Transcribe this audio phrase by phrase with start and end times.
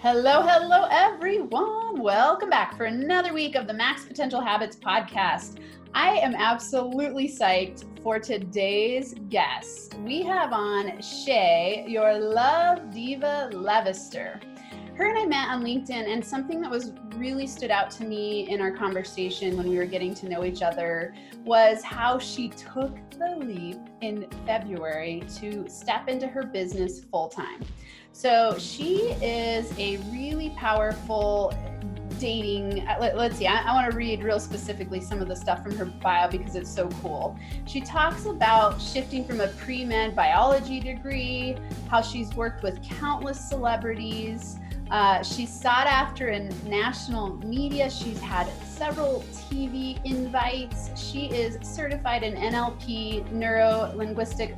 [0.00, 2.02] Hello, hello, everyone.
[2.02, 5.58] Welcome back for another week of the Max Potential Habits podcast.
[5.94, 9.94] I am absolutely psyched for today's guest.
[10.00, 14.38] We have on Shay, your love diva Levister.
[14.96, 18.50] Her and I met on LinkedIn, and something that was really stood out to me
[18.50, 22.94] in our conversation when we were getting to know each other was how she took
[23.12, 27.64] the leap in February to step into her business full time.
[28.16, 31.52] So she is a really powerful
[32.18, 32.88] dating.
[32.88, 35.62] Uh, let, us see, I, I want to read real specifically some of the stuff
[35.62, 37.38] from her bio because it's so cool.
[37.66, 41.58] She talks about shifting from a pre med biology degree,
[41.90, 44.60] how she's worked with countless celebrities.
[44.90, 47.90] Uh, she's sought after in national media.
[47.90, 50.90] She's had several TV invites.
[50.96, 54.54] She is certified in NLP, neuro linguistic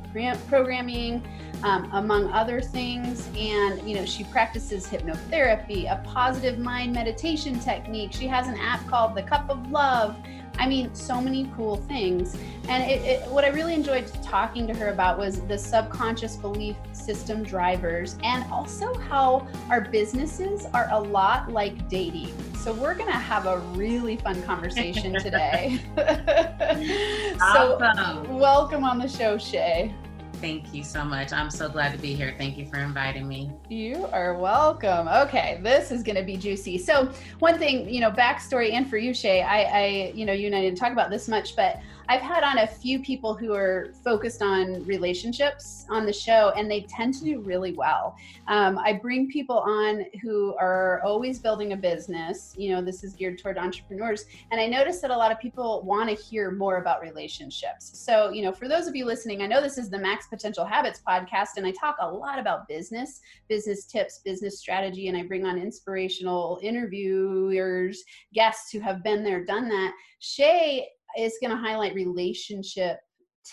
[0.47, 1.23] programming,
[1.63, 3.27] um, among other things.
[3.35, 8.13] And, you know, she practices hypnotherapy, a positive mind meditation technique.
[8.13, 10.15] She has an app called The Cup of Love.
[10.59, 12.37] I mean, so many cool things.
[12.67, 16.75] And it, it, what I really enjoyed talking to her about was the subconscious belief
[16.91, 22.33] system drivers and also how our businesses are a lot like dating.
[22.55, 25.79] So we're going to have a really fun conversation today.
[25.95, 28.37] so, awesome.
[28.37, 29.95] welcome on the show, Shay.
[30.41, 31.33] Thank you so much.
[31.33, 32.33] I'm so glad to be here.
[32.37, 33.51] Thank you for inviting me.
[33.69, 35.09] You are welcome.
[35.09, 36.77] Okay, this is going to be juicy.
[36.77, 40.47] So, one thing, you know, backstory, and for you, Shay, I, I, you know, you
[40.47, 43.53] and I didn't talk about this much, but I've had on a few people who
[43.53, 48.15] are focused on relationships on the show, and they tend to do really well.
[48.47, 52.55] Um, I bring people on who are always building a business.
[52.57, 55.83] You know, this is geared toward entrepreneurs, and I notice that a lot of people
[55.83, 57.91] want to hear more about relationships.
[57.99, 60.65] So, you know, for those of you listening, I know this is the Max Potential
[60.65, 65.27] Habits podcast, and I talk a lot about business, business tips, business strategy, and I
[65.27, 69.93] bring on inspirational interviewers, guests who have been there, done that.
[70.17, 72.99] Shay is going to highlight relationship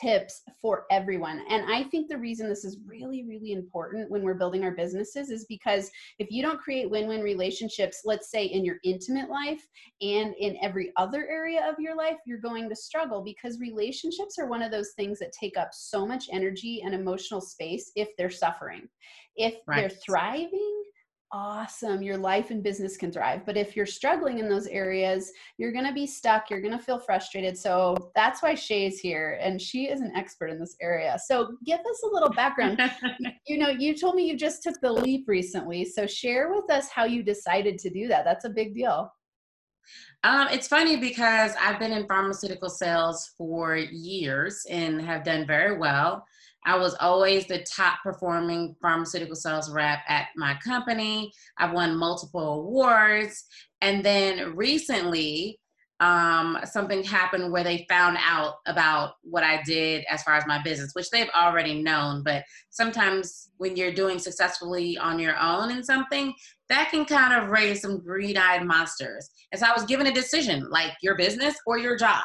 [0.01, 1.43] tips for everyone.
[1.49, 5.31] And I think the reason this is really, really important when we're building our businesses
[5.31, 9.67] is because if you don't create win win relationships, let's say in your intimate life
[10.01, 14.49] and in every other area of your life, you're going to struggle because relationships are
[14.49, 18.31] one of those things that take up so much energy and emotional space if they're
[18.31, 18.89] suffering.
[19.37, 19.81] If right.
[19.81, 20.83] they're thriving,
[21.37, 22.03] awesome.
[22.03, 23.45] Your life and business can thrive.
[23.45, 26.49] But if you're struggling in those areas, you're going to be stuck.
[26.49, 27.59] You're going to feel frustrated.
[27.59, 29.39] So that's why Shay's here.
[29.43, 31.19] And she is an expert in this area.
[31.27, 32.81] So give us a little background.
[33.47, 35.85] you know, you told me you just took the leap recently.
[35.85, 38.25] So share with us how you decided to do that.
[38.25, 39.13] That's a big deal.
[40.25, 45.77] Um, it's funny because I've been in pharmaceutical sales for years and have done very
[45.77, 46.25] well.
[46.67, 51.33] I was always the top performing pharmaceutical sales rep at my company.
[51.57, 53.45] I've won multiple awards.
[53.81, 55.61] And then recently,
[56.01, 60.61] um, something happened where they found out about what I did as far as my
[60.63, 62.23] business, which they've already known.
[62.23, 66.35] But sometimes when you're doing successfully on your own in something,
[66.69, 69.31] that can kind of raise some greed eyed monsters.
[69.53, 72.25] And so I was given a decision like your business or your job.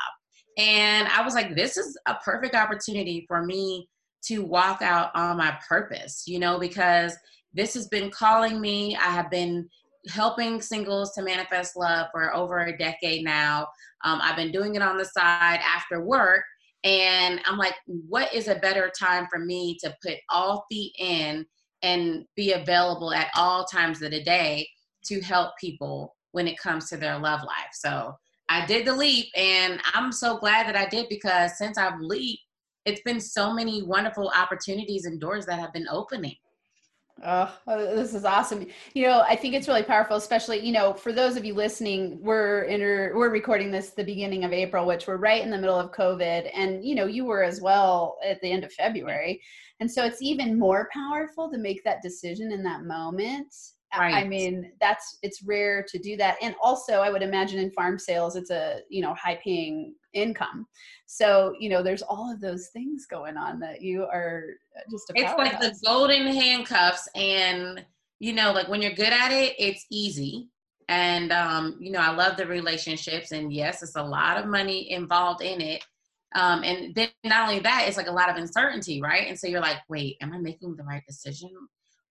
[0.57, 3.87] And I was like, this is a perfect opportunity for me
[4.23, 7.15] to walk out on my purpose, you know, because
[7.53, 8.95] this has been calling me.
[8.95, 9.67] I have been
[10.09, 13.67] helping singles to manifest love for over a decade now.
[14.03, 16.43] Um, I've been doing it on the side after work.
[16.83, 21.45] And I'm like, what is a better time for me to put all feet in
[21.83, 24.67] and be available at all times of the day
[25.05, 27.69] to help people when it comes to their love life?
[27.73, 28.15] So
[28.49, 32.41] I did the leap, and I'm so glad that I did because since I've leaped,
[32.85, 36.35] it's been so many wonderful opportunities and doors that have been opening.
[37.23, 38.65] Oh, this is awesome.
[38.93, 42.17] You know, I think it's really powerful, especially, you know, for those of you listening,
[42.19, 45.77] we're inter- we're recording this the beginning of April, which we're right in the middle
[45.77, 46.49] of COVID.
[46.53, 49.39] And, you know, you were as well at the end of February.
[49.79, 53.53] And so it's even more powerful to make that decision in that moment
[53.97, 54.13] Right.
[54.13, 56.37] I mean, that's it's rare to do that.
[56.41, 60.65] And also, I would imagine in pharm sales, it's a you know high paying income.
[61.07, 64.45] So you know, there's all of those things going on that you are
[64.89, 65.11] just.
[65.13, 67.85] it's like the golden handcuffs, and
[68.19, 70.47] you know, like when you're good at it, it's easy.
[70.87, 74.91] And um, you know, I love the relationships, and yes, it's a lot of money
[74.91, 75.83] involved in it.
[76.33, 79.27] Um, and then not only that, it's like a lot of uncertainty, right?
[79.27, 81.49] And so you're like, wait, am I making the right decision?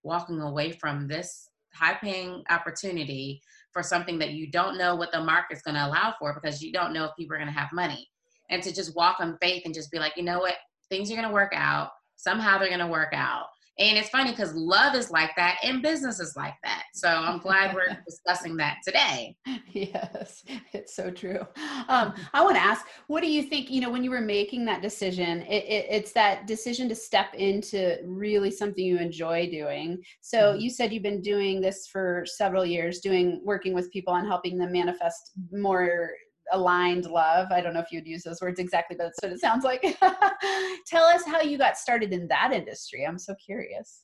[0.02, 3.40] Walking away from this high paying opportunity
[3.72, 6.72] for something that you don't know what the market's going to allow for because you
[6.72, 8.08] don't know if people are going to have money.
[8.50, 10.56] And to just walk on faith and just be like, you know what,
[10.88, 11.90] things are going to work out.
[12.16, 13.46] Somehow they're going to work out.
[13.80, 16.84] And it's funny because love is like that and business is like that.
[16.92, 19.34] So I'm glad we're discussing that today.
[19.72, 21.40] Yes, it's so true.
[21.88, 23.70] Um, I want to ask, what do you think?
[23.70, 27.32] You know, when you were making that decision, it, it, it's that decision to step
[27.34, 30.02] into really something you enjoy doing.
[30.20, 30.60] So mm-hmm.
[30.60, 34.58] you said you've been doing this for several years, doing working with people and helping
[34.58, 36.10] them manifest more
[36.52, 37.48] aligned love.
[37.50, 39.82] I don't know if you'd use those words exactly, but that's what it sounds like.
[40.86, 43.06] Tell us how you got started in that industry.
[43.06, 44.02] I'm so curious.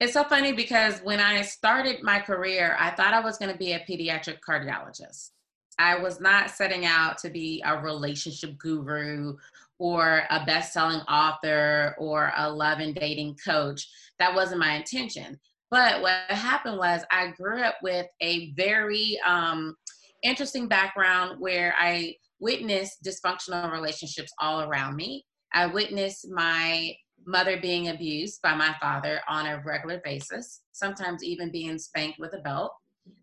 [0.00, 3.58] It's so funny because when I started my career, I thought I was going to
[3.58, 5.30] be a pediatric cardiologist.
[5.78, 9.36] I was not setting out to be a relationship guru
[9.78, 13.88] or a best selling author or a love and dating coach.
[14.18, 15.38] That wasn't my intention.
[15.70, 19.74] But what happened was I grew up with a very um,
[20.24, 25.24] interesting background where I witnessed dysfunctional relationships all around me.
[25.52, 26.94] I witnessed my
[27.26, 32.34] mother being abused by my father on a regular basis, sometimes even being spanked with
[32.34, 32.72] a belt.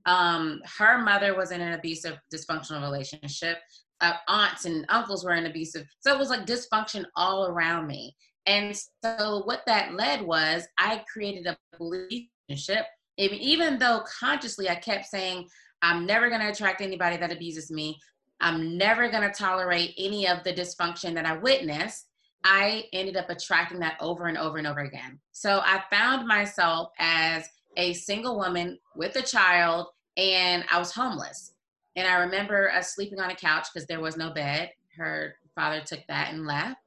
[0.06, 3.58] Um, her mother was in an abusive, dysfunctional relationship.
[4.00, 5.86] Uh, aunts and uncles were in abusive.
[6.00, 8.16] So it was like dysfunction all around me.
[8.48, 12.86] And so what that led was I created a relationship.
[13.18, 15.48] Even though consciously I kept saying,
[15.82, 18.00] I'm never going to attract anybody that abuses me.
[18.40, 22.08] I'm never going to tolerate any of the dysfunction that I witnessed.
[22.44, 25.20] I ended up attracting that over and over and over again.
[25.32, 27.48] So I found myself as
[27.78, 29.88] a single woman with a child,
[30.18, 31.54] and I was homeless.
[31.96, 34.72] And I remember us sleeping on a couch because there was no bed.
[34.98, 36.78] Her father took that and left.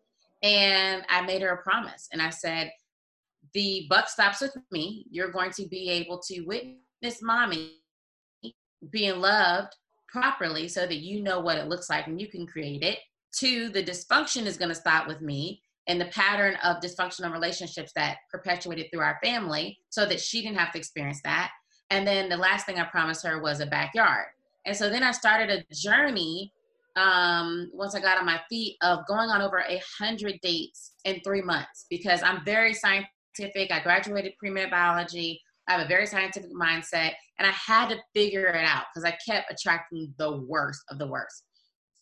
[0.42, 2.08] And I made her a promise.
[2.12, 2.70] And I said,
[3.54, 5.06] The buck stops with me.
[5.10, 7.76] You're going to be able to witness mommy
[8.90, 9.74] being loved
[10.08, 12.98] properly so that you know what it looks like and you can create it.
[13.36, 17.92] Two, the dysfunction is going to stop with me and the pattern of dysfunctional relationships
[17.94, 21.50] that perpetuated through our family so that she didn't have to experience that.
[21.90, 24.26] And then the last thing I promised her was a backyard.
[24.66, 26.52] And so then I started a journey
[26.96, 31.20] um, once I got on my feet of going on over a hundred dates in
[31.20, 33.72] three months because I'm very scientific.
[33.72, 35.40] I graduated pre-med biology.
[35.68, 39.16] I have a very scientific mindset, and I had to figure it out because I
[39.26, 41.44] kept attracting the worst of the worst.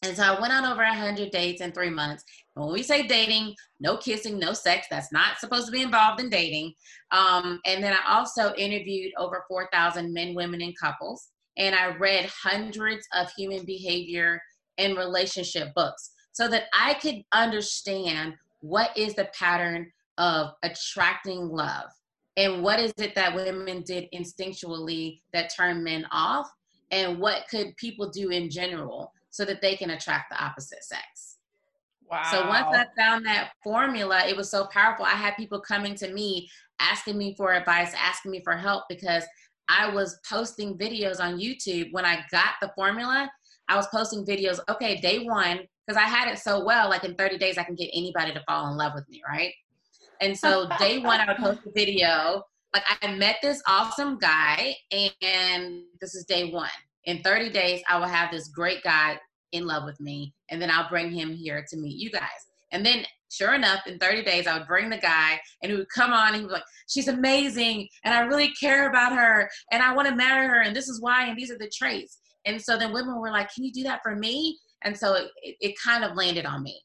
[0.02, 2.25] And so I went on over 100 dates in three months.
[2.55, 6.29] When we say dating, no kissing, no sex, that's not supposed to be involved in
[6.29, 6.75] dating.
[7.12, 11.29] Um, and then I also interviewed over 4,000 men, women, and couples.
[11.56, 14.43] And I read hundreds of human behavior
[14.78, 21.90] and relationship books so that I could understand what is the pattern of attracting love
[22.37, 26.50] and what is it that women did instinctually that turned men off?
[26.90, 31.37] And what could people do in general so that they can attract the opposite sex?
[32.11, 35.06] Wow so once i found that formula it was so powerful.
[35.06, 39.25] I had people coming to me asking me for advice asking me for help because
[39.70, 41.88] i was posting videos on youtube.
[41.93, 43.31] When i got the formula
[43.69, 47.14] i was posting videos okay day one because i had it so well like in
[47.14, 49.55] 30 days i can get anybody to fall in love with me right
[50.20, 52.43] and so day one, I would post a video.
[52.75, 56.70] Like I met this awesome guy, and this is day one.
[57.05, 59.19] In 30 days, I will have this great guy
[59.50, 62.23] in love with me, and then I'll bring him here to meet you guys.
[62.70, 65.88] And then, sure enough, in 30 days, I would bring the guy, and he would
[65.94, 69.82] come on, and he was like, "She's amazing, and I really care about her, and
[69.82, 72.61] I want to marry her, and this is why, and these are the traits." And
[72.61, 75.57] so then women were like, "Can you do that for me?" And so it, it,
[75.61, 76.81] it kind of landed on me.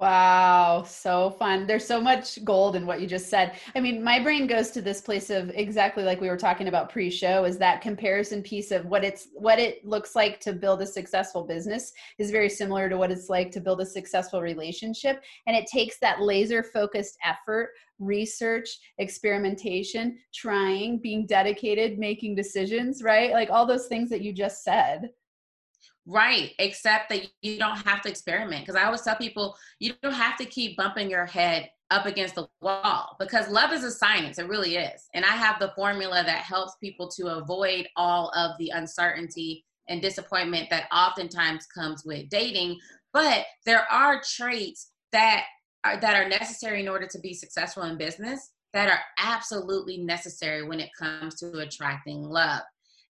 [0.00, 1.68] Wow, so fun.
[1.68, 3.52] There's so much gold in what you just said.
[3.76, 6.90] I mean, my brain goes to this place of exactly like we were talking about
[6.90, 10.86] pre-show is that comparison piece of what it's what it looks like to build a
[10.86, 15.56] successful business is very similar to what it's like to build a successful relationship and
[15.56, 17.70] it takes that laser focused effort,
[18.00, 23.32] research, experimentation, trying, being dedicated, making decisions, right?
[23.32, 25.10] Like all those things that you just said.
[26.06, 28.62] Right, except that you don't have to experiment.
[28.62, 32.34] Because I always tell people you don't have to keep bumping your head up against
[32.34, 34.38] the wall because love is a science.
[34.38, 35.08] It really is.
[35.14, 40.02] And I have the formula that helps people to avoid all of the uncertainty and
[40.02, 42.78] disappointment that oftentimes comes with dating.
[43.12, 45.44] But there are traits that
[45.84, 50.66] are, that are necessary in order to be successful in business that are absolutely necessary
[50.66, 52.62] when it comes to attracting love.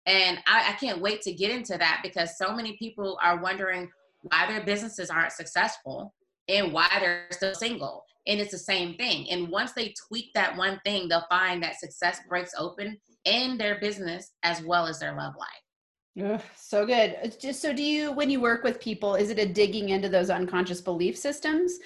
[0.06, 3.90] And I, I can't wait to get into that because so many people are wondering
[4.22, 6.14] why their businesses aren't successful
[6.48, 8.04] and why they're still single.
[8.28, 9.30] And it's the same thing.
[9.30, 13.80] And once they tweak that one thing, they'll find that success breaks open in their
[13.80, 16.36] business as well as their love life.
[16.36, 17.18] Ugh, so good.
[17.24, 20.10] It's Just so do you when you work with people, is it a digging into
[20.10, 21.80] those unconscious belief systems?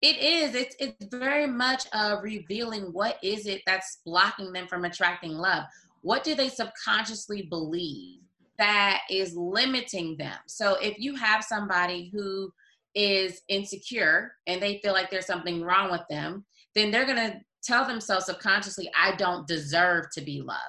[0.00, 0.54] It is.
[0.54, 5.64] It's it's very much uh, revealing what is it that's blocking them from attracting love.
[6.02, 8.20] What do they subconsciously believe
[8.58, 10.36] that is limiting them?
[10.46, 12.52] So if you have somebody who
[12.94, 17.86] is insecure and they feel like there's something wrong with them, then they're gonna tell
[17.86, 20.60] themselves subconsciously, I don't deserve to be loved.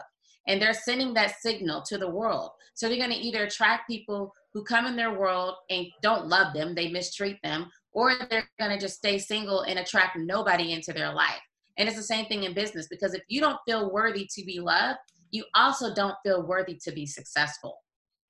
[0.48, 2.52] And they're sending that signal to the world.
[2.74, 6.54] So they're going to either attract people who come in their world and don't love
[6.54, 10.92] them, they mistreat them, or they're going to just stay single and attract nobody into
[10.94, 11.42] their life.
[11.78, 14.60] And it's the same thing in business because if you don't feel worthy to be
[14.60, 15.00] loved,
[15.32, 17.78] you also don't feel worthy to be successful.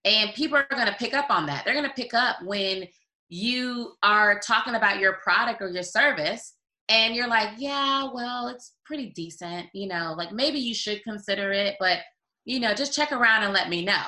[0.06, 1.66] And people are going to pick up on that.
[1.66, 2.88] They're going to pick up when
[3.28, 6.54] you are talking about your product or your service
[6.88, 11.52] and you're like, yeah, well, it's pretty decent, you know, like maybe you should consider
[11.52, 12.00] it, but
[12.46, 14.04] you know, just check around and let me know.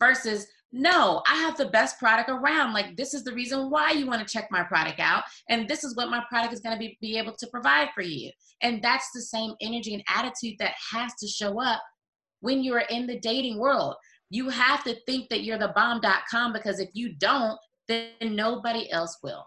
[0.00, 2.74] Versus, no, I have the best product around.
[2.74, 5.22] Like, this is the reason why you want to check my product out.
[5.48, 8.02] And this is what my product is going to be, be able to provide for
[8.02, 8.30] you.
[8.60, 11.80] And that's the same energy and attitude that has to show up
[12.46, 13.96] when you're in the dating world.
[14.30, 19.18] You have to think that you're the bomb.com because if you don't, then nobody else
[19.20, 19.44] will.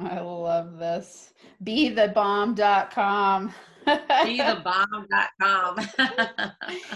[0.00, 1.34] I love this.
[1.62, 3.52] Be the bomb.com.
[3.86, 5.78] Be the bomb.com.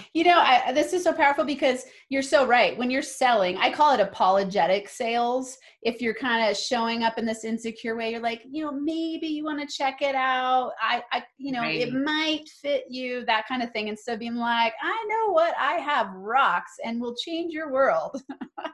[0.15, 2.77] you know, I, this is so powerful because you're so right.
[2.77, 5.57] When you're selling, I call it apologetic sales.
[5.83, 9.27] If you're kind of showing up in this insecure way, you're like, you know, maybe
[9.27, 10.73] you want to check it out.
[10.81, 11.81] I, I you know, right.
[11.81, 13.89] it might fit you, that kind of thing.
[13.89, 18.21] Instead of being like, I know what I have rocks and will change your world.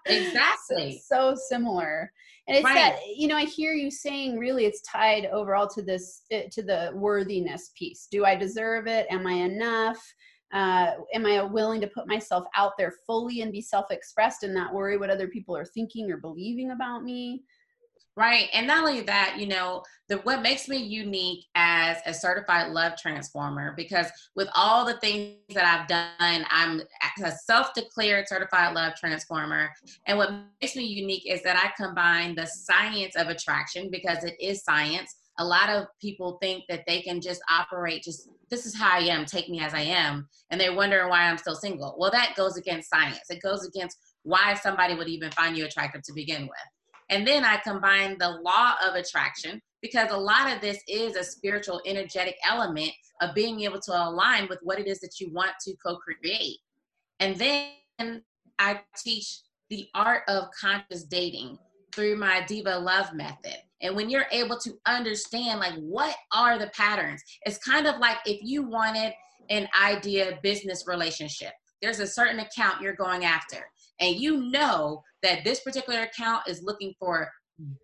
[0.07, 1.01] Exactly.
[1.05, 2.11] so, so similar
[2.49, 2.75] and it's right.
[2.75, 6.63] that you know i hear you saying really it's tied overall to this eh, to
[6.63, 8.09] the worthiness piece.
[8.11, 9.07] Do i deserve it?
[9.11, 9.99] Am i enough?
[10.53, 14.75] Uh, am i willing to put myself out there fully and be self-expressed and not
[14.75, 17.43] worry what other people are thinking or believing about me
[18.15, 18.49] Right.
[18.53, 22.93] And not only that, you know, the what makes me unique as a certified love
[23.01, 26.83] transformer, because with all the things that I've done, I'm
[27.25, 29.71] a self-declared certified love transformer.
[30.07, 34.35] And what makes me unique is that I combine the science of attraction because it
[34.39, 35.17] is science.
[35.39, 39.05] A lot of people think that they can just operate just this is how I
[39.05, 41.97] am, take me as I am, and they're wondering why I'm still single.
[41.99, 43.31] Well, that goes against science.
[43.31, 46.51] It goes against why somebody would even find you attractive to begin with.
[47.13, 51.23] And then I combine the law of attraction because a lot of this is a
[51.23, 52.91] spiritual, energetic element
[53.21, 56.57] of being able to align with what it is that you want to co create.
[57.21, 58.23] And then
[58.59, 61.59] I teach the art of conscious dating
[61.95, 63.59] through my Diva Love method.
[63.83, 68.17] And when you're able to understand, like, what are the patterns, it's kind of like
[68.25, 69.13] if you wanted
[69.51, 71.53] an idea business relationship,
[71.83, 73.67] there's a certain account you're going after
[74.01, 77.29] and you know that this particular account is looking for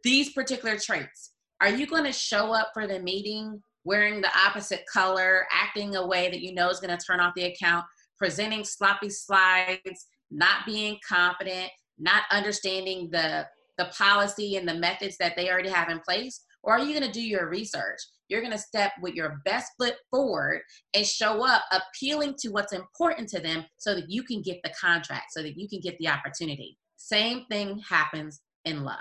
[0.03, 4.85] these particular traits, are you going to show up for the meeting wearing the opposite
[4.93, 7.85] color, acting a way that you know is going to turn off the account,
[8.19, 13.47] presenting sloppy slides, not being confident, not understanding the
[13.79, 16.45] the policy and the methods that they already have in place?
[16.65, 18.01] Or are you going to do your research?
[18.29, 20.61] You're going to step with your best foot forward
[20.95, 24.73] and show up appealing to what's important to them so that you can get the
[24.79, 26.77] contract, so that you can get the opportunity.
[26.99, 28.99] Same thing happens in love.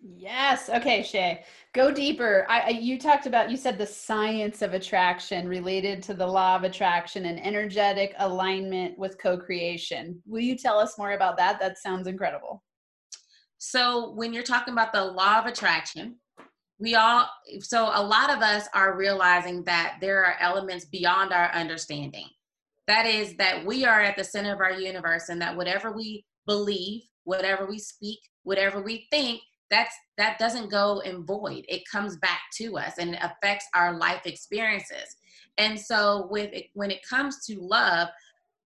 [0.00, 0.70] Yes.
[0.70, 1.44] Okay, Shay.
[1.74, 2.46] Go deeper.
[2.48, 6.62] I, you talked about you said the science of attraction related to the law of
[6.62, 10.22] attraction and energetic alignment with co-creation.
[10.24, 11.58] Will you tell us more about that?
[11.58, 12.62] That sounds incredible.
[13.58, 16.16] So, when you're talking about the law of attraction,
[16.78, 17.28] we all
[17.60, 22.28] so a lot of us are realizing that there are elements beyond our understanding
[22.86, 26.24] that is that we are at the center of our universe and that whatever we
[26.46, 29.40] believe whatever we speak whatever we think
[29.70, 31.64] that's that doesn't go in void.
[31.68, 35.16] It comes back to us and it affects our life experiences.
[35.58, 38.08] And so with it, when it comes to love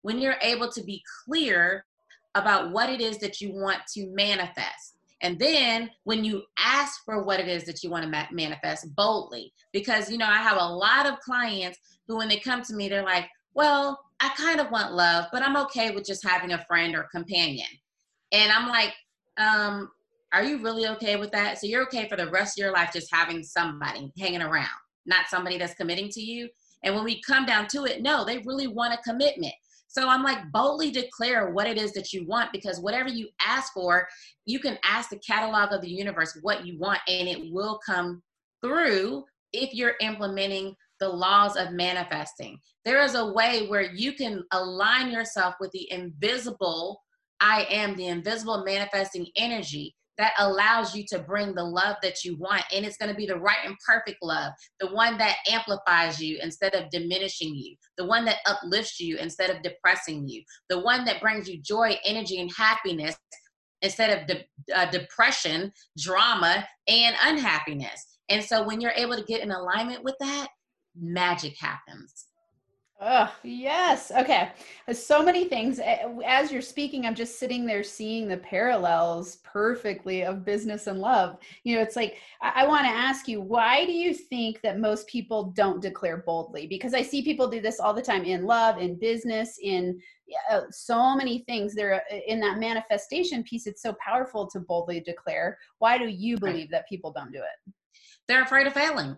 [0.02, 1.84] when you're able to be clear
[2.34, 7.22] about what it is that you want to manifest and then when you ask for
[7.22, 10.56] what it is that you want to ma- manifest boldly, because, you know, I have
[10.56, 14.60] a lot of clients who, when they come to me, they're like, well, I kind
[14.60, 17.68] of want love, but I'm okay with just having a friend or companion.
[18.32, 18.94] And I'm like,
[19.38, 19.90] um,
[20.32, 21.58] are you really okay with that?
[21.58, 24.68] So you're okay for the rest of your life just having somebody hanging around,
[25.06, 26.48] not somebody that's committing to you.
[26.84, 29.54] And when we come down to it, no, they really want a commitment.
[29.88, 33.72] So I'm like, boldly declare what it is that you want because whatever you ask
[33.72, 34.06] for,
[34.46, 38.22] you can ask the catalog of the universe what you want and it will come
[38.62, 42.59] through if you're implementing the laws of manifesting.
[42.85, 47.02] There is a way where you can align yourself with the invisible
[47.40, 52.37] I am, the invisible manifesting energy that allows you to bring the love that you
[52.37, 52.62] want.
[52.75, 56.38] And it's going to be the right and perfect love, the one that amplifies you
[56.42, 61.07] instead of diminishing you, the one that uplifts you instead of depressing you, the one
[61.07, 63.16] that brings you joy, energy, and happiness
[63.80, 68.19] instead of de- uh, depression, drama, and unhappiness.
[68.28, 70.49] And so when you're able to get in alignment with that,
[70.94, 72.26] magic happens.
[73.02, 74.12] Oh, yes.
[74.14, 74.52] Okay.
[74.92, 75.80] So many things.
[76.23, 81.38] As you're speaking, I'm just sitting there seeing the parallels perfectly of business and love.
[81.64, 84.78] You know, it's like, I, I want to ask you, why do you think that
[84.78, 86.66] most people don't declare boldly?
[86.66, 89.99] Because I see people do this all the time in love, in business, in
[90.50, 91.75] uh, so many things.
[91.75, 95.56] There, uh, in that manifestation piece, it's so powerful to boldly declare.
[95.78, 97.73] Why do you believe that people don't do it?
[98.28, 99.16] They're afraid of failing.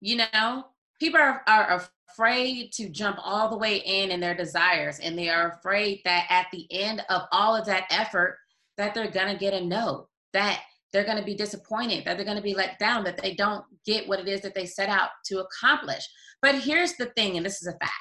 [0.00, 0.66] You know,
[1.00, 1.84] people are, are
[2.14, 6.26] afraid to jump all the way in in their desires and they are afraid that
[6.30, 8.38] at the end of all of that effort
[8.76, 10.60] that they're going to get a no that
[10.92, 13.64] they're going to be disappointed that they're going to be let down that they don't
[13.84, 16.08] get what it is that they set out to accomplish.
[16.40, 17.92] But here's the thing and this is a fact.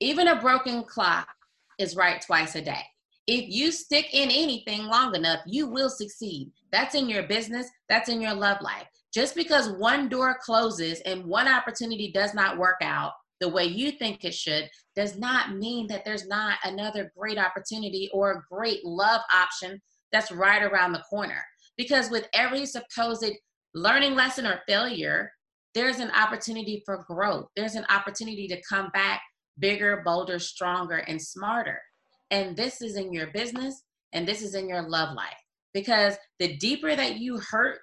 [0.00, 1.28] Even a broken clock
[1.78, 2.82] is right twice a day.
[3.26, 6.52] If you stick in anything long enough you will succeed.
[6.70, 11.24] That's in your business that's in your love life just because one door closes and
[11.24, 15.86] one opportunity does not work out the way you think it should does not mean
[15.88, 19.80] that there's not another great opportunity or a great love option
[20.12, 21.42] that's right around the corner.
[21.76, 23.24] Because with every supposed
[23.74, 25.32] learning lesson or failure,
[25.74, 27.46] there's an opportunity for growth.
[27.56, 29.20] There's an opportunity to come back
[29.58, 31.80] bigger, bolder, stronger, and smarter.
[32.30, 35.32] And this is in your business and this is in your love life.
[35.74, 37.80] Because the deeper that you hurt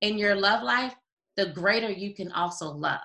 [0.00, 0.94] in your love life,
[1.36, 3.00] the greater you can also love.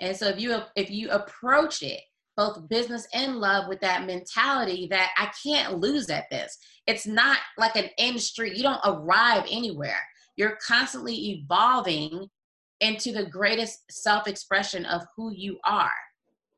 [0.00, 2.00] And so if you if you approach it
[2.38, 6.56] both business and love with that mentality that I can't lose at this.
[6.86, 8.56] It's not like an industry.
[8.56, 9.98] You don't arrive anywhere.
[10.36, 12.28] You're constantly evolving
[12.80, 15.90] into the greatest self-expression of who you are.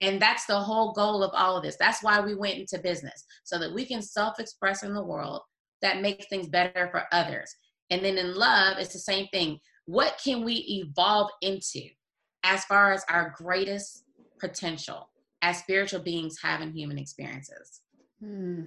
[0.03, 1.77] And that's the whole goal of all of this.
[1.77, 5.41] That's why we went into business so that we can self-express in the world
[5.80, 7.50] that makes things better for others.
[7.91, 9.61] And then in love, it's the same thing.
[9.87, 11.83] What can we evolve into?
[12.43, 14.05] as far as our greatest
[14.39, 15.11] potential
[15.43, 17.81] as spiritual beings having human experiences.
[18.23, 18.65] Hmm.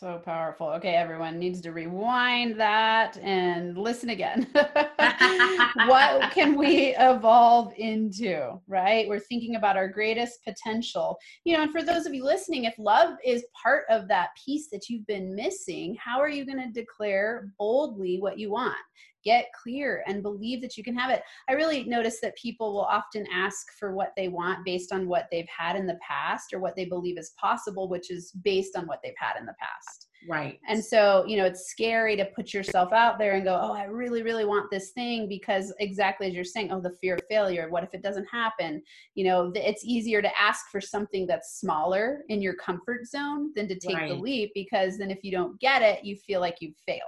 [0.00, 0.68] So powerful.
[0.68, 4.46] Okay, everyone needs to rewind that and listen again.
[4.54, 9.06] what can we evolve into, right?
[9.06, 11.18] We're thinking about our greatest potential.
[11.44, 14.70] You know, and for those of you listening, if love is part of that piece
[14.70, 18.78] that you've been missing, how are you going to declare boldly what you want?
[19.24, 21.22] Get clear and believe that you can have it.
[21.48, 25.26] I really notice that people will often ask for what they want based on what
[25.30, 28.86] they've had in the past or what they believe is possible, which is based on
[28.86, 30.08] what they've had in the past.
[30.28, 30.58] Right.
[30.68, 33.84] And so, you know, it's scary to put yourself out there and go, oh, I
[33.84, 37.70] really, really want this thing because exactly as you're saying, oh, the fear of failure.
[37.70, 38.82] What if it doesn't happen?
[39.14, 43.66] You know, it's easier to ask for something that's smaller in your comfort zone than
[43.68, 44.10] to take right.
[44.10, 47.00] the leap because then if you don't get it, you feel like you've failed.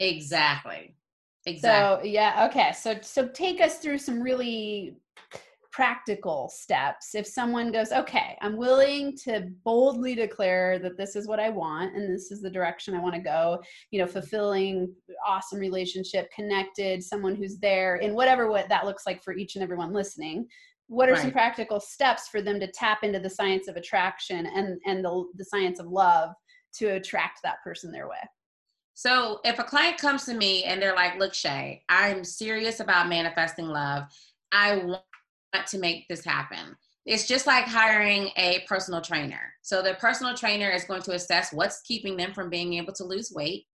[0.00, 0.94] Exactly.
[1.46, 2.08] Exactly.
[2.08, 2.72] So yeah, okay.
[2.72, 4.96] So so take us through some really
[5.74, 7.16] practical steps.
[7.16, 11.96] If someone goes, okay, I'm willing to boldly declare that this is what I want
[11.96, 14.94] and this is the direction I want to go, you know, fulfilling,
[15.26, 19.64] awesome relationship, connected, someone who's there in whatever what that looks like for each and
[19.64, 20.46] everyone listening.
[20.86, 21.22] What are right.
[21.22, 25.24] some practical steps for them to tap into the science of attraction and and the,
[25.34, 26.30] the science of love
[26.74, 28.22] to attract that person their way?
[28.94, 33.08] So if a client comes to me and they're like, look, Shay, I'm serious about
[33.08, 34.04] manifesting love.
[34.52, 35.02] I want
[35.66, 36.76] to make this happen.
[37.04, 39.52] It's just like hiring a personal trainer.
[39.62, 43.04] So the personal trainer is going to assess what's keeping them from being able to
[43.04, 43.66] lose weight.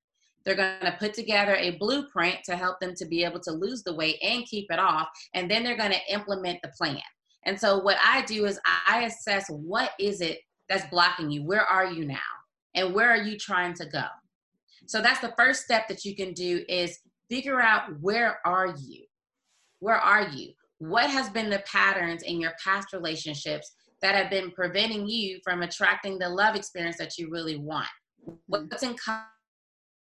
[0.45, 3.83] They're going to put together a blueprint to help them to be able to lose
[3.83, 5.09] the weight and keep it off.
[5.35, 7.03] And then they're going to implement the plan.
[7.45, 11.45] And so what I do is I assess what is it that's blocking you?
[11.45, 12.19] Where are you now?
[12.75, 14.05] And where are you trying to go?
[14.91, 16.99] So that's the first step that you can do is
[17.31, 19.05] figure out where are you?
[19.79, 20.51] Where are you?
[20.79, 23.71] What has been the patterns in your past relationships
[24.03, 27.87] that have been preventing you from attracting the love experience that you really want?
[28.29, 28.35] Mm-hmm.
[28.49, 29.23] What's in common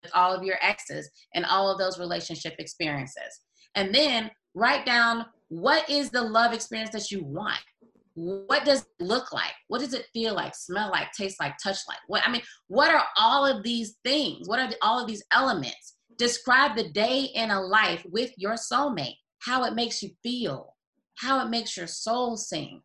[0.02, 3.40] with all of your exes and all of those relationship experiences?
[3.74, 7.60] And then write down what is the love experience that you want?
[8.14, 9.52] What does it look like?
[9.68, 11.98] What does it feel like smell like taste like touch like?
[12.06, 14.48] What i mean what are all of these things?
[14.48, 15.96] What are the, all of these elements?
[16.18, 20.76] Describe the day in a life with your soulmate how it makes you feel
[21.16, 22.82] how it makes your soul sing.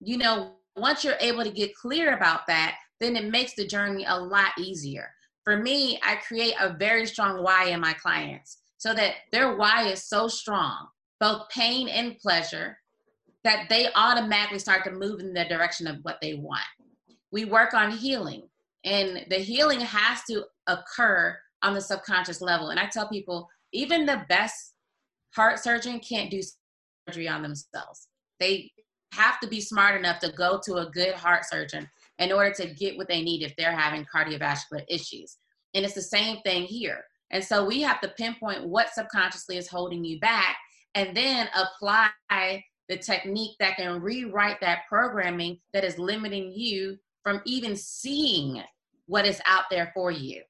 [0.00, 4.04] You know once you're able to get clear about that then it makes the journey
[4.08, 5.10] a lot easier.
[5.42, 9.88] For me, I create a very strong why in my clients so that their why
[9.88, 10.88] is so strong,
[11.20, 12.78] both pain and pleasure,
[13.44, 16.64] that they automatically start to move in the direction of what they want.
[17.30, 18.48] We work on healing,
[18.84, 22.70] and the healing has to occur on the subconscious level.
[22.70, 24.74] And I tell people, even the best
[25.34, 26.40] heart surgeon can't do
[27.08, 28.08] surgery on themselves.
[28.40, 28.70] They
[29.12, 32.74] have to be smart enough to go to a good heart surgeon in order to
[32.74, 35.38] get what they need if they're having cardiovascular issues.
[35.74, 37.04] And it's the same thing here.
[37.30, 40.56] And so we have to pinpoint what subconsciously is holding you back
[40.94, 42.10] and then apply
[42.88, 48.62] the technique that can rewrite that programming that is limiting you from even seeing
[49.06, 50.42] what is out there for you.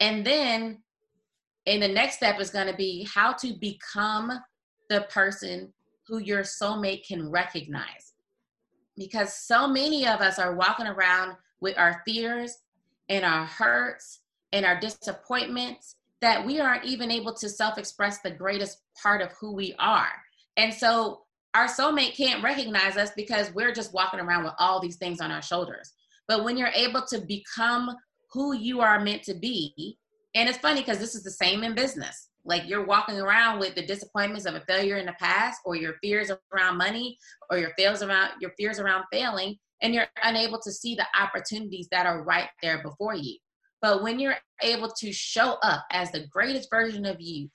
[0.00, 0.82] And then
[1.66, 4.32] and the next step is going to be how to become
[4.88, 5.72] the person
[6.06, 8.14] who your soulmate can recognize.
[8.96, 12.56] Because so many of us are walking around with our fears
[13.10, 14.20] and our hurts
[14.52, 19.30] and our disappointments that we aren't even able to self express the greatest part of
[19.38, 20.12] who we are.
[20.56, 21.20] And so
[21.54, 25.30] our soulmate can't recognize us because we're just walking around with all these things on
[25.30, 25.92] our shoulders.
[26.26, 27.96] But when you're able to become
[28.32, 29.96] who you are meant to be,
[30.34, 32.28] and it's funny because this is the same in business.
[32.44, 35.94] Like you're walking around with the disappointments of a failure in the past, or your
[36.02, 37.18] fears around money,
[37.50, 41.88] or your fears around your fears around failing, and you're unable to see the opportunities
[41.90, 43.36] that are right there before you.
[43.80, 47.48] But when you're able to show up as the greatest version of you,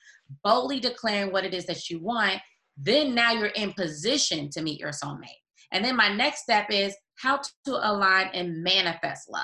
[0.44, 2.40] boldly declaring what it is that you want,
[2.78, 5.42] then now you're in position to meet your soulmate.
[5.72, 9.44] And then my next step is how to align and manifest love.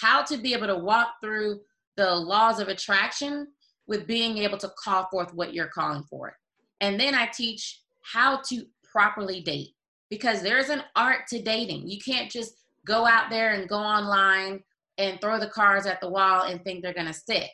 [0.00, 1.60] How to be able to walk through
[1.96, 3.48] the laws of attraction
[3.86, 6.36] with being able to call forth what you're calling for.
[6.80, 9.70] And then I teach how to properly date
[10.10, 11.88] because there's an art to dating.
[11.88, 12.54] You can't just
[12.86, 14.62] go out there and go online
[14.98, 17.50] and throw the cards at the wall and think they're going to stick.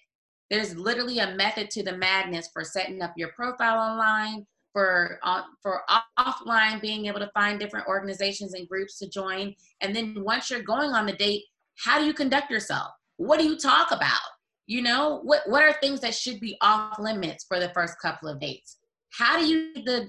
[0.51, 5.43] There's literally a method to the madness for setting up your profile online, for uh,
[5.63, 5.83] for
[6.19, 10.63] offline being able to find different organizations and groups to join, and then once you're
[10.63, 11.45] going on the date,
[11.79, 12.91] how do you conduct yourself?
[13.17, 14.21] What do you talk about?
[14.67, 18.29] You know, what what are things that should be off limits for the first couple
[18.29, 18.79] of dates?
[19.11, 20.09] How do you need to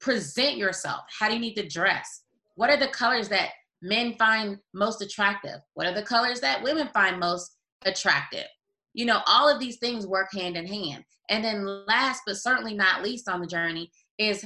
[0.00, 1.00] present yourself?
[1.16, 2.22] How do you need to dress?
[2.54, 3.50] What are the colors that
[3.82, 5.60] men find most attractive?
[5.74, 8.46] What are the colors that women find most attractive?
[8.94, 11.04] You know, all of these things work hand in hand.
[11.28, 14.44] And then, last but certainly not least on the journey, is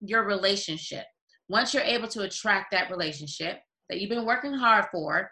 [0.00, 1.04] your relationship.
[1.48, 5.30] Once you're able to attract that relationship that you've been working hard for,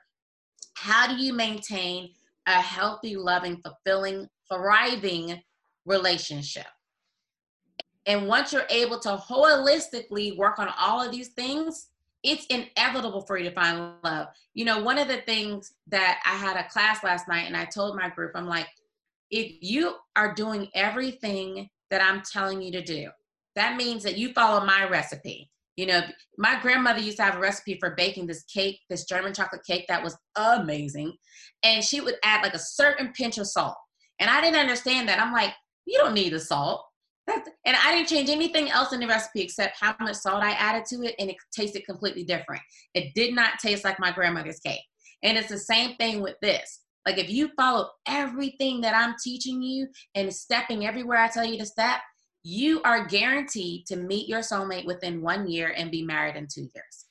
[0.74, 2.10] how do you maintain
[2.46, 5.40] a healthy, loving, fulfilling, thriving
[5.84, 6.66] relationship?
[8.06, 11.88] And once you're able to holistically work on all of these things,
[12.24, 14.28] it's inevitable for you to find love.
[14.54, 17.66] You know, one of the things that I had a class last night and I
[17.66, 18.66] told my group, I'm like,
[19.30, 23.10] if you are doing everything that I'm telling you to do,
[23.56, 25.50] that means that you follow my recipe.
[25.76, 26.00] You know,
[26.38, 29.84] my grandmother used to have a recipe for baking this cake, this German chocolate cake
[29.88, 31.12] that was amazing.
[31.62, 33.76] And she would add like a certain pinch of salt.
[34.18, 35.20] And I didn't understand that.
[35.20, 35.52] I'm like,
[35.84, 36.86] you don't need the salt
[37.26, 40.84] and I didn't change anything else in the recipe except how much salt I added
[40.86, 42.62] to it, and it tasted completely different.
[42.94, 44.82] It did not taste like my grandmother's cake.
[45.22, 46.80] And it's the same thing with this.
[47.06, 51.58] Like if you follow everything that I'm teaching you and stepping everywhere I tell you
[51.58, 52.00] to step,
[52.42, 56.68] you are guaranteed to meet your soulmate within one year and be married in two
[56.74, 57.06] years.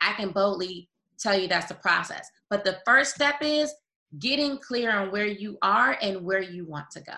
[0.00, 2.28] I can boldly tell you that's the process.
[2.50, 3.74] But the first step is
[4.18, 7.14] getting clear on where you are and where you want to go.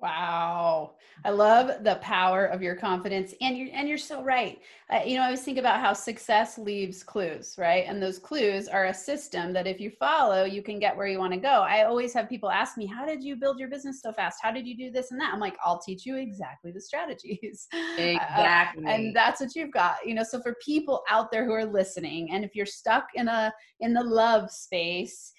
[0.00, 0.96] Wow.
[1.24, 4.60] I love the power of your confidence and you're and you're so right.
[4.90, 7.84] Uh, you know, I always think about how success leaves clues, right?
[7.88, 11.18] And those clues are a system that if you follow, you can get where you
[11.18, 11.48] want to go.
[11.48, 14.38] I always have people ask me, "How did you build your business so fast?
[14.42, 17.66] How did you do this and that?" I'm like, "I'll teach you exactly the strategies."
[17.96, 18.84] Exactly.
[18.86, 19.96] Uh, and that's what you've got.
[20.06, 23.28] You know, so for people out there who are listening and if you're stuck in
[23.28, 25.32] a in the love space,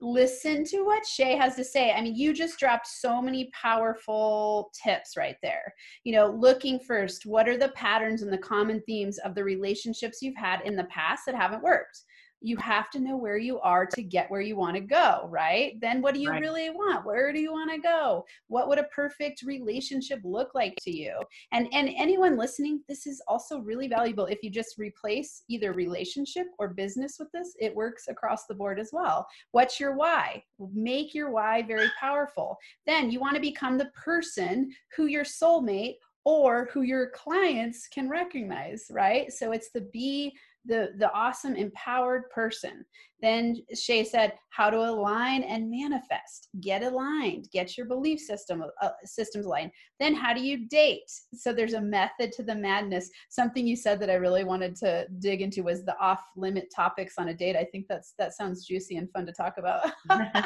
[0.00, 1.92] listen to what Shay has to say.
[1.92, 5.74] I mean, you just dropped so many powerful tips right there.
[6.04, 10.22] You know, looking first, what are the patterns and the common themes of the relationships
[10.22, 12.02] you've had in the past that haven't worked?
[12.40, 15.78] You have to know where you are to get where you want to go, right?
[15.80, 16.40] Then what do you right.
[16.40, 17.04] really want?
[17.04, 18.24] Where do you want to go?
[18.46, 21.18] What would a perfect relationship look like to you?
[21.52, 26.46] And and anyone listening, this is also really valuable if you just replace either relationship
[26.58, 29.26] or business with this, it works across the board as well.
[29.52, 30.42] What's your why?
[30.72, 32.56] Make your why very powerful.
[32.86, 38.08] Then you want to become the person who your soulmate or who your clients can
[38.08, 39.32] recognize, right?
[39.32, 40.36] So it's the be
[40.68, 42.84] the the awesome empowered person
[43.20, 46.48] then shay said how to align and manifest.
[46.60, 47.48] Get aligned.
[47.52, 49.70] Get your belief system uh, systems aligned.
[50.00, 51.10] Then how do you date?
[51.34, 53.10] So there's a method to the madness.
[53.28, 57.14] Something you said that i really wanted to dig into was the off limit topics
[57.18, 57.56] on a date.
[57.56, 59.90] I think that's that sounds juicy and fun to talk about.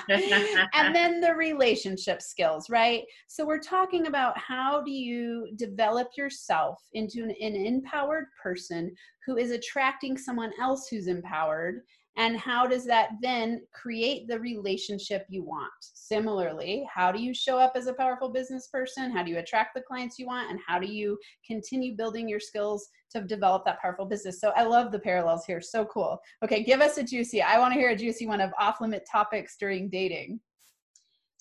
[0.75, 3.05] And then the relationship skills right?
[3.29, 8.95] So we're talking about how do you develop yourself into an, an empowered person
[9.27, 11.83] who is attracting someone else who's empowered
[12.17, 15.73] and how does that then create the relationship you want?
[15.81, 19.11] Similarly how do you show up as a powerful business person?
[19.11, 20.51] How do you attract the clients you want?
[20.51, 24.41] And how do you continue building your skills to develop that powerful business?
[24.41, 25.61] So i love the parallels here.
[25.61, 26.21] So cool.
[26.45, 29.07] Okay give us a juicy i want to hear a juicy one of off limit
[29.11, 30.41] topics during dating.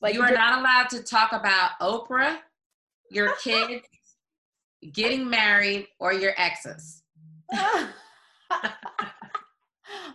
[0.02, 2.38] Like you are not allowed to talk about oprah
[3.10, 3.86] your kids
[4.94, 7.04] getting married or your exes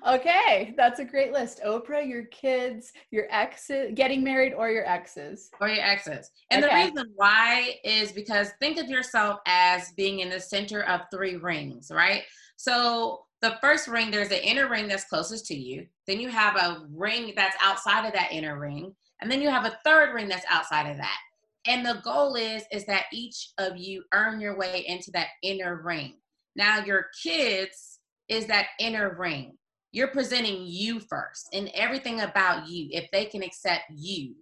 [0.07, 1.61] okay, that's a great list.
[1.65, 5.51] Oprah, your kids, your exes, getting married, or your exes.
[5.61, 6.31] Or your exes.
[6.51, 6.85] And okay.
[6.85, 11.37] the reason why is because think of yourself as being in the center of three
[11.37, 12.23] rings, right?
[12.57, 15.87] So the first ring, there's an inner ring that's closest to you.
[16.07, 18.95] Then you have a ring that's outside of that inner ring.
[19.21, 21.19] And then you have a third ring that's outside of that.
[21.67, 25.83] And the goal is is that each of you earn your way into that inner
[25.83, 26.15] ring.
[26.55, 29.57] Now your kids is that inner ring
[29.97, 34.35] you're presenting you first and everything about you if they can accept you.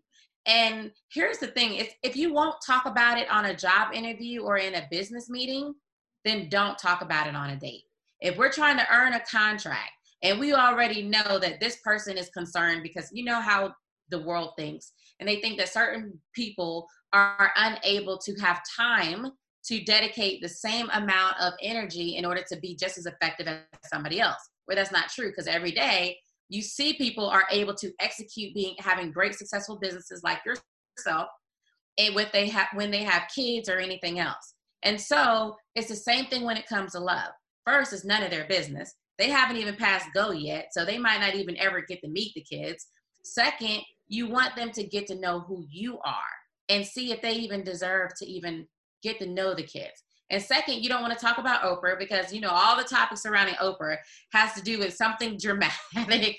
[0.47, 4.43] And here's the thing if, if you won't talk about it on a job interview
[4.43, 5.73] or in a business meeting
[6.25, 7.83] then don't talk about it on a date.
[8.21, 9.91] If we're trying to earn a contract
[10.25, 13.75] and we already know that this person is concerned because you know how
[14.11, 14.91] the world thinks
[15.21, 19.27] and they think that certain people are unable to have time
[19.67, 23.61] to dedicate the same amount of energy in order to be just as effective as
[23.89, 26.17] somebody else where that's not true because every day
[26.49, 31.29] you see people are able to execute being having great successful businesses like yourself
[31.99, 34.55] and what they have when they have kids or anything else.
[34.83, 37.31] And so it's the same thing when it comes to love.
[37.65, 38.95] First it's none of their business.
[39.19, 42.33] They haven't even passed go yet so they might not even ever get to meet
[42.35, 42.87] the kids.
[43.25, 46.15] Second you want them to get to know who you are
[46.69, 48.67] and see if they even deserve to even
[49.03, 52.33] get to know the kids and second, you don't want to talk about Oprah because
[52.33, 53.99] you know all the topics surrounding Oprah
[54.33, 56.37] has to do with something dramatic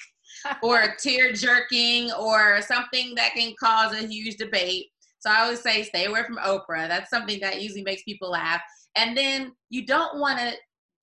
[0.62, 4.88] or tear jerking or something that can cause a huge debate.
[5.20, 6.88] So I always say stay away from Oprah.
[6.88, 8.62] That's something that usually makes people laugh.
[8.96, 10.54] And then you don't want to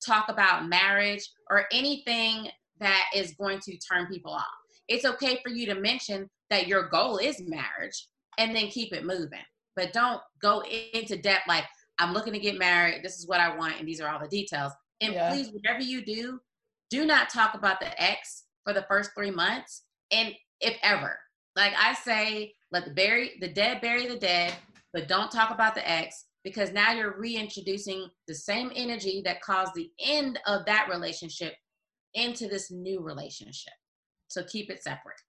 [0.05, 2.49] talk about marriage or anything
[2.81, 4.45] that is going to turn people off.
[4.89, 9.05] It's okay for you to mention that your goal is marriage and then keep it
[9.05, 9.39] moving.
[9.77, 11.65] But don't go into depth like,
[12.03, 13.03] I'm looking to get married.
[13.03, 14.73] This is what I want, and these are all the details.
[15.01, 15.31] And yeah.
[15.31, 16.41] please, whatever you do,
[16.91, 21.19] do not talk about the ex for the first three months, and if ever.
[21.55, 24.55] Like I say, let the bury the dead bury the dead,
[24.93, 29.75] but don't talk about the ex because now you're reintroducing the same energy that caused
[29.75, 31.55] the end of that relationship
[32.15, 33.75] into this new relationship.
[34.29, 35.21] So keep it separate.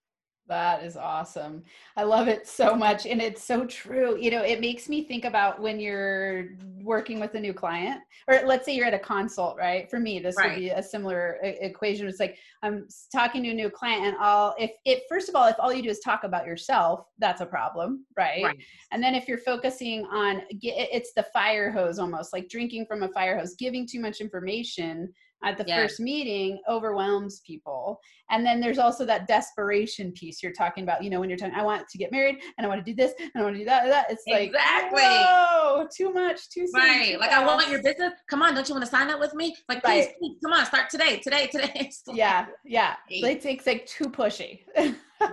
[0.48, 1.64] That is awesome.
[1.96, 3.06] I love it so much.
[3.06, 4.18] And it's so true.
[4.20, 6.50] You know, it makes me think about when you're
[6.82, 9.90] working with a new client, or let's say you're at a consult, right?
[9.90, 10.50] For me, this right.
[10.50, 12.08] would be a similar equation.
[12.10, 15.48] It's like I'm talking to a new client, and all, if it, first of all,
[15.48, 18.44] if all you do is talk about yourself, that's a problem, right?
[18.44, 18.58] right.
[18.92, 23.10] And then if you're focusing on, it's the fire hose almost like drinking from a
[23.10, 28.00] fire hose, giving too much information at the first meeting overwhelms people.
[28.30, 31.56] And then there's also that desperation piece you're talking about, you know, when you're talking,
[31.56, 33.60] I want to get married and I want to do this and I want to
[33.60, 33.88] do that.
[33.88, 34.10] that.
[34.10, 35.02] It's like, exactly.
[35.02, 36.82] Whoa, too much, too soon.
[36.82, 37.14] Right.
[37.14, 37.42] Too like, fast.
[37.42, 38.14] I want your business.
[38.30, 38.56] Come on.
[38.56, 39.56] Don't you want to sign up with me?
[39.70, 40.16] Like, please, right.
[40.20, 41.92] please, come on, start today, today, today.
[42.08, 42.48] yeah.
[42.66, 42.96] Yeah.
[43.22, 44.62] Like, it's like too pushy.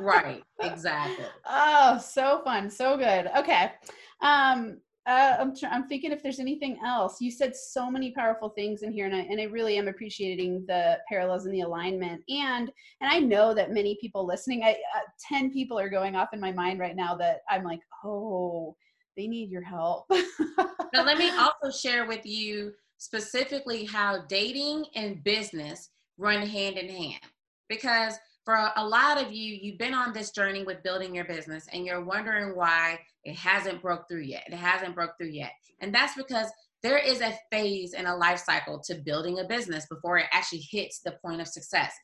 [0.01, 0.43] right.
[0.63, 1.25] Exactly.
[1.47, 2.69] Oh, so fun.
[2.69, 3.31] So good.
[3.35, 3.73] Okay.
[4.21, 4.77] Um,
[5.11, 7.21] uh, I'm, tr- I'm thinking if there's anything else.
[7.21, 10.65] You said so many powerful things in here, and I, and I really am appreciating
[10.69, 12.23] the parallels and the alignment.
[12.29, 12.71] And
[13.01, 16.41] and I know that many people listening, I, uh, ten people are going off in
[16.41, 18.77] my mind right now that I'm like, oh,
[19.17, 20.05] they need your help.
[20.11, 26.89] now, let me also share with you specifically how dating and business run hand in
[26.89, 27.21] hand,
[27.69, 28.15] because
[28.51, 31.87] for a lot of you, you've been on this journey with building your business, and
[31.87, 34.43] you're wondering why it hasn't broke through yet.
[34.49, 35.53] It hasn't broke through yet.
[35.81, 36.49] And that's because
[36.83, 40.67] there is a phase in a life cycle to building a business before it actually
[40.69, 41.95] hits the point of success.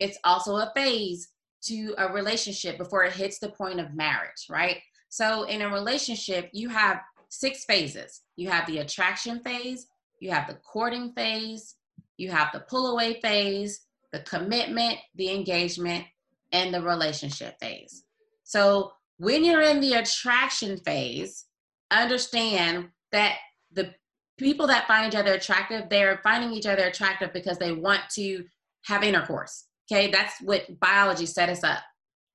[0.00, 1.28] It's also a phase
[1.66, 4.78] to a relationship before it hits the point of marriage, right?
[5.10, 8.22] So in a relationship, you have six phases.
[8.34, 9.86] You have the attraction phase,
[10.18, 11.76] you have the courting phase,
[12.16, 13.83] you have the pull away phase,
[14.14, 16.04] the commitment, the engagement,
[16.52, 18.04] and the relationship phase.
[18.44, 21.46] So when you're in the attraction phase,
[21.90, 23.38] understand that
[23.72, 23.92] the
[24.38, 28.44] people that find each other attractive, they're finding each other attractive because they want to
[28.84, 29.64] have intercourse.
[29.90, 31.80] Okay, that's what biology set us up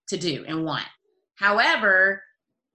[0.10, 0.86] to do and want.
[1.36, 2.22] However,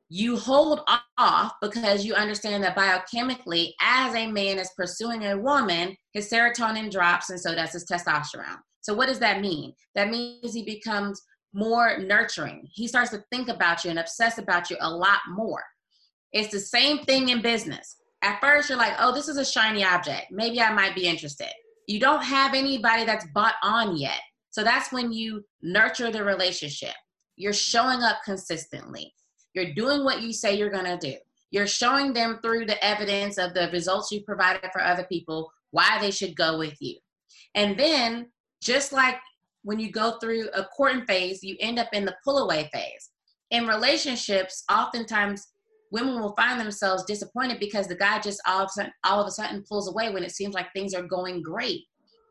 [0.09, 0.81] you hold
[1.19, 6.91] off because you understand that biochemically, as a man is pursuing a woman, his serotonin
[6.91, 8.61] drops and so does his testosterone.
[8.85, 9.73] So, what does that mean?
[9.95, 11.23] That means he becomes
[11.55, 12.69] more nurturing.
[12.71, 15.63] He starts to think about you and obsess about you a lot more.
[16.33, 17.97] It's the same thing in business.
[18.21, 20.27] At first, you're like, oh, this is a shiny object.
[20.31, 21.49] Maybe I might be interested.
[21.89, 24.21] You don't have anybody that's bought on yet.
[24.51, 26.95] So that's when you nurture the relationship.
[27.37, 29.15] You're showing up consistently.
[29.55, 31.17] You're doing what you say you're going to do.
[31.51, 35.99] You're showing them through the evidence of the results you provided for other people why
[36.01, 36.99] they should go with you.
[37.55, 38.27] And then,
[38.65, 39.17] just like
[39.63, 43.11] when you go through a courting phase, you end up in the pull away phase.
[43.51, 45.47] In relationships, oftentimes
[45.93, 49.27] women will find themselves disappointed because the guy just all of a sudden, all of
[49.27, 51.83] a sudden pulls away when it seems like things are going great.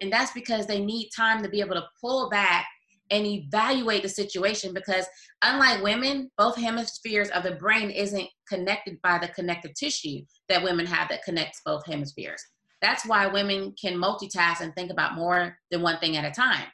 [0.02, 2.68] And that's because they need time to be able to pull back
[3.12, 5.06] and evaluate the situation because
[5.44, 10.86] unlike women both hemispheres of the brain isn't connected by the connective tissue that women
[10.86, 12.42] have that connects both hemispheres
[12.84, 16.66] that's why women can multitask and think about more than one thing at a time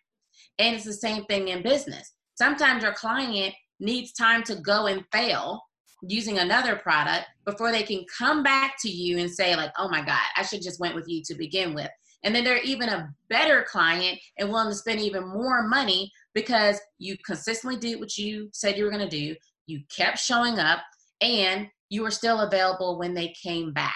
[0.58, 5.06] and it's the same thing in business sometimes your client needs time to go and
[5.13, 5.62] fail
[6.02, 10.02] using another product before they can come back to you and say like oh my
[10.02, 11.89] god i should just went with you to begin with
[12.24, 16.80] and then they're even a better client and willing to spend even more money because
[16.98, 19.36] you consistently did what you said you were going to do.
[19.67, 20.80] You kept showing up
[21.22, 23.95] and you were still available when they came back.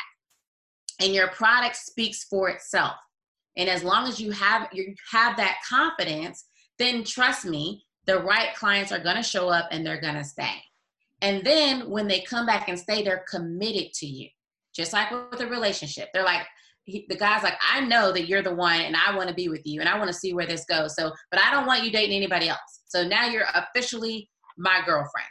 [1.04, 2.94] And your product speaks for itself.
[3.58, 6.46] And as long as you have you have that confidence,
[6.80, 10.24] then trust me, the right clients are going to show up and they're going to
[10.24, 10.56] stay.
[11.22, 14.30] And then when they come back and stay, they're committed to you.
[14.74, 16.10] Just like with a relationship.
[16.14, 16.46] They're like,
[16.86, 19.50] he, the guy's like, I know that you're the one and I want to be
[19.50, 20.96] with you and I want to see where this goes.
[20.96, 22.82] So, but I don't want you dating anybody else.
[22.88, 25.28] So now you're officially my girlfriend.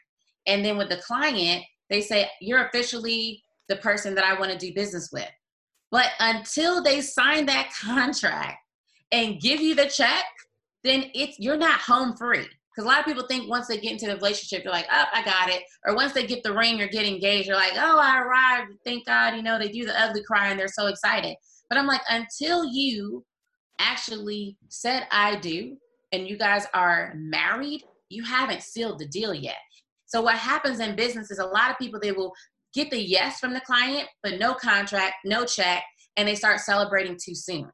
[0.47, 4.59] And then with the client, they say, You're officially the person that I want to
[4.59, 5.31] do business with.
[5.93, 8.59] But until they sign that contract
[9.13, 10.25] and give you the check,
[10.83, 12.49] then it's you're not home free.
[12.75, 15.05] Because a lot of people think once they get into the relationship, they're like, oh,
[15.13, 15.63] I got it.
[15.87, 18.73] Or once they get the ring or get engaged, they're like, oh, I arrived.
[18.85, 19.37] Thank God.
[19.37, 21.37] You know, they do the ugly cry and they're so excited.
[21.69, 23.23] But I'm like, until you
[23.79, 25.77] actually said I do
[26.13, 29.57] and you guys are married, you haven't sealed the deal yet.
[30.07, 32.33] So what happens in business is a lot of people, they will
[32.75, 35.83] get the yes from the client, but no contract, no check,
[36.17, 37.71] and they start celebrating too soon.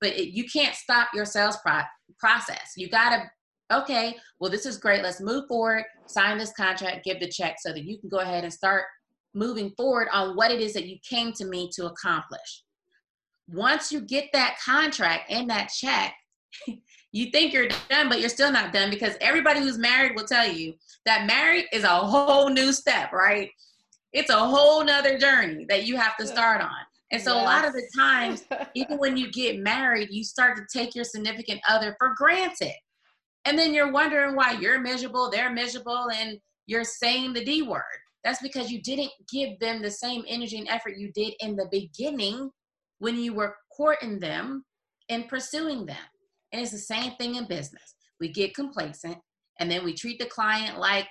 [0.00, 1.80] But it, you can't stop your sales pro-
[2.18, 2.72] process.
[2.76, 3.24] You got to
[3.72, 5.02] okay, well, this is great.
[5.02, 8.44] Let's move forward, sign this contract, give the check so that you can go ahead
[8.44, 8.84] and start
[9.34, 12.62] moving forward on what it is that you came to me to accomplish.
[13.48, 16.14] Once you get that contract and that check,
[17.12, 20.46] you think you're done, but you're still not done because everybody who's married will tell
[20.46, 23.50] you that married is a whole new step, right?
[24.14, 26.70] It's a whole nother journey that you have to start on.
[27.10, 27.42] And so yes.
[27.42, 31.04] a lot of the times, even when you get married, you start to take your
[31.04, 32.72] significant other for granted.
[33.44, 37.82] And then you're wondering why you're miserable, they're miserable, and you're saying the D word.
[38.24, 41.68] That's because you didn't give them the same energy and effort you did in the
[41.70, 42.50] beginning
[42.98, 44.64] when you were courting them
[45.10, 45.96] and pursuing them.
[46.52, 47.94] And it's the same thing in business.
[48.20, 49.18] We get complacent
[49.60, 51.08] and then we treat the client like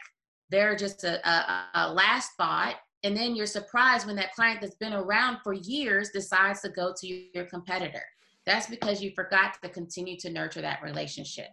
[0.50, 2.76] they're just a, a, a last thought.
[3.04, 6.94] And then you're surprised when that client that's been around for years decides to go
[6.98, 8.04] to your competitor.
[8.46, 11.50] That's because you forgot to continue to nurture that relationship.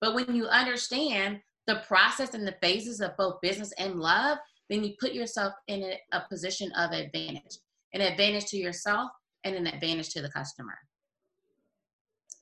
[0.00, 4.84] But when you understand the process and the phases of both business and love, then
[4.84, 7.58] you put yourself in a, position of advantage
[7.94, 9.10] an advantage to yourself
[9.44, 10.78] and an advantage to the customer.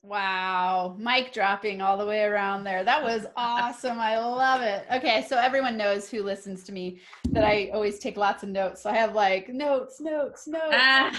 [0.07, 2.81] Wow, mic dropping all the way around there.
[2.81, 3.99] That was awesome.
[3.99, 4.85] I love it.
[4.89, 8.81] Okay, so everyone knows who listens to me that I always take lots of notes.
[8.81, 10.63] So I have like notes, notes, notes.
[10.71, 11.11] I,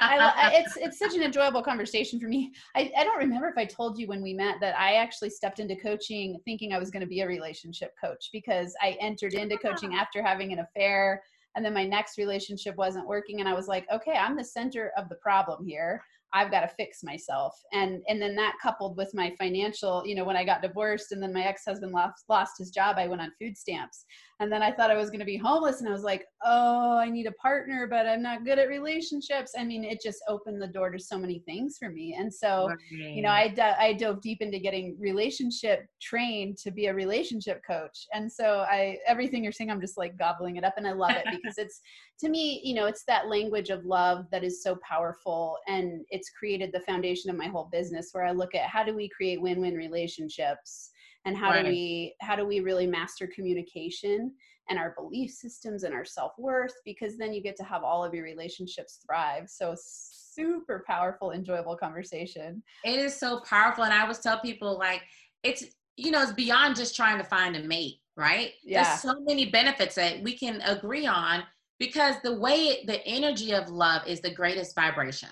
[0.00, 2.52] I, it's it's such an enjoyable conversation for me.
[2.74, 5.60] I, I don't remember if I told you when we met that I actually stepped
[5.60, 9.54] into coaching thinking I was going to be a relationship coach because I entered into
[9.54, 9.68] ah.
[9.68, 11.22] coaching after having an affair
[11.54, 14.90] and then my next relationship wasn't working and I was like, okay, I'm the center
[14.96, 16.02] of the problem here.
[16.34, 17.54] I've got to fix myself.
[17.72, 21.22] And and then that coupled with my financial, you know, when I got divorced and
[21.22, 24.04] then my ex-husband lost lost his job, I went on food stamps.
[24.40, 26.96] And then I thought I was going to be homeless and I was like, "Oh,
[26.96, 30.60] I need a partner, but I'm not good at relationships." I mean, it just opened
[30.60, 32.16] the door to so many things for me.
[32.18, 32.78] And so, right.
[32.90, 38.06] you know, I I dove deep into getting relationship trained to be a relationship coach.
[38.12, 41.12] And so I everything you're saying I'm just like gobbling it up and I love
[41.12, 41.80] it because it's
[42.22, 46.30] to me, you know, it's that language of love that is so powerful and it's
[46.30, 49.42] created the foundation of my whole business where I look at how do we create
[49.42, 50.90] win-win relationships
[51.24, 51.64] and how right.
[51.64, 54.32] do we how do we really master communication
[54.68, 58.14] and our belief systems and our self-worth because then you get to have all of
[58.14, 59.48] your relationships thrive.
[59.48, 62.62] So super powerful enjoyable conversation.
[62.84, 65.02] It is so powerful and I always tell people like
[65.42, 65.64] it's
[65.96, 68.52] you know, it's beyond just trying to find a mate, right?
[68.64, 68.84] Yeah.
[68.84, 71.42] There's so many benefits that we can agree on
[71.78, 75.30] because the way the energy of love is the greatest vibration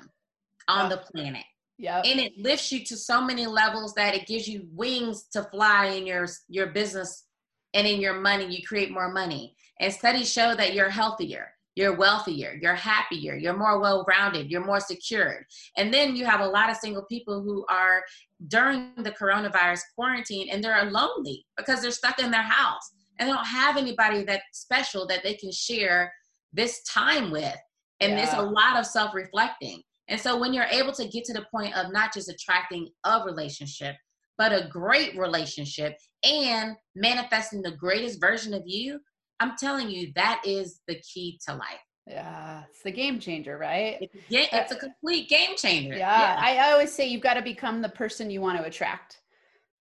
[0.69, 1.45] on the planet.
[1.79, 2.03] Yeah.
[2.05, 5.87] And it lifts you to so many levels that it gives you wings to fly
[5.87, 7.25] in your your business
[7.73, 8.55] and in your money.
[8.55, 9.55] You create more money.
[9.81, 14.81] And studies show that you're healthier, you're wealthier, you're happier, you're more well-rounded, you're more
[14.81, 15.47] secured.
[15.79, 18.03] And then you have a lot of single people who are
[18.49, 23.33] during the coronavirus quarantine and they're lonely because they're stuck in their house and they
[23.33, 26.13] don't have anybody that special that they can share
[26.53, 27.57] this time with.
[28.01, 28.25] And yeah.
[28.25, 29.83] there's a lot of self reflecting.
[30.09, 33.23] And so when you're able to get to the point of not just attracting a
[33.25, 33.95] relationship,
[34.37, 38.99] but a great relationship and manifesting the greatest version of you,
[39.39, 41.81] I'm telling you, that is the key to life.
[42.07, 43.99] Yeah, it's the game changer, right?
[44.01, 45.95] It's, yeah, it's a uh, complete game changer.
[45.95, 46.41] Yeah, yeah.
[46.41, 49.21] I, I, always say you've got to become the person you want to attract.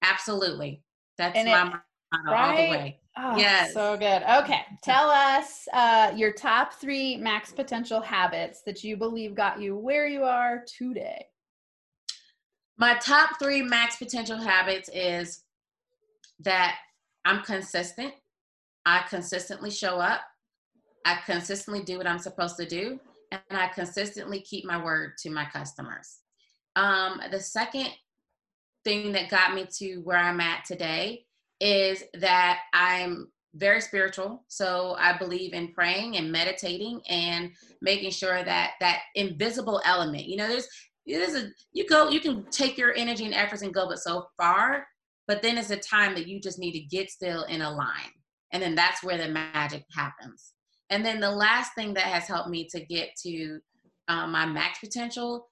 [0.04, 0.84] Absolutely.
[1.18, 1.82] That's and my it,
[2.26, 2.50] right?
[2.50, 3.00] all the way.
[3.18, 3.74] Oh, yes.
[3.74, 4.22] So good.
[4.24, 4.62] Okay.
[4.84, 10.08] Tell us uh, your top three max potential habits that you believe got you where
[10.08, 11.26] you are today.
[12.78, 15.44] My top three max potential habits is
[16.42, 16.78] that
[17.26, 18.14] I'm consistent.
[18.86, 20.22] I consistently show up.
[21.06, 23.00] I consistently do what I'm supposed to do.
[23.32, 26.20] And I consistently keep my word to my customers.
[26.76, 27.90] Um, the second
[28.86, 31.26] thing that got me to where I'm at today
[31.60, 34.44] is that I'm very spiritual.
[34.48, 37.52] So I believe in praying and meditating and
[37.82, 40.68] making sure that that invisible element, you know, there's
[41.06, 44.28] there's a you go you can take your energy and efforts and go but so
[44.38, 44.86] far,
[45.28, 48.12] but then it's a time that you just need to get still and align.
[48.52, 50.54] And then that's where the magic happens.
[50.90, 53.60] And then the last thing that has helped me to get to
[54.08, 55.48] um, my max potential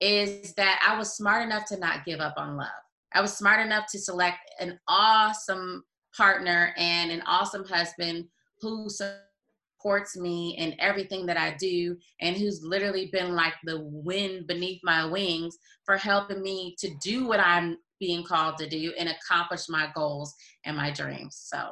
[0.00, 2.68] is that I was smart enough to not give up on love.
[3.12, 5.84] I was smart enough to select an awesome
[6.16, 8.26] partner and an awesome husband
[8.60, 14.46] who supports me in everything that I do and who's literally been like the wind
[14.46, 19.08] beneath my wings for helping me to do what I'm being called to do and
[19.08, 20.34] accomplish my goals
[20.64, 21.36] and my dreams.
[21.36, 21.70] So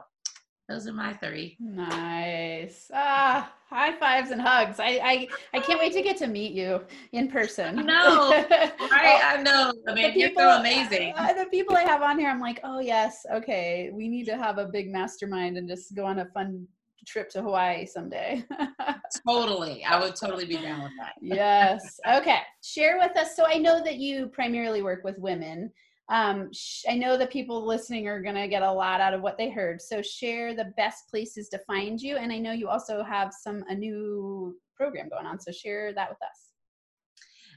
[0.68, 1.56] those are my three.
[1.58, 2.90] Nice.
[2.92, 4.78] Ah, high fives and hugs.
[4.78, 7.76] I I, I can't wait to get to meet you in person.
[7.86, 8.30] No,
[8.90, 9.20] right?
[9.24, 9.72] I know.
[9.88, 11.14] I mean, people, you're so amazing.
[11.16, 13.90] Uh, the people I have on here, I'm like, oh yes, okay.
[13.92, 16.66] We need to have a big mastermind and just go on a fun
[17.06, 18.44] trip to Hawaii someday.
[19.26, 19.82] totally.
[19.84, 21.14] I would totally be down with that.
[21.22, 21.98] yes.
[22.16, 22.40] Okay.
[22.62, 23.34] Share with us.
[23.34, 25.72] So I know that you primarily work with women
[26.10, 29.20] um, sh- I know that people listening are going to get a lot out of
[29.20, 29.82] what they heard.
[29.82, 32.16] So share the best places to find you.
[32.16, 35.38] And I know you also have some a new program going on.
[35.38, 36.48] So share that with us.